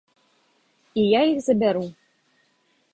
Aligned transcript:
І 1.03 1.05
я 1.09 1.21
іх 1.35 1.39
забяру. 1.49 1.85